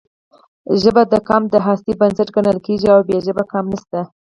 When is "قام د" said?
1.27-1.55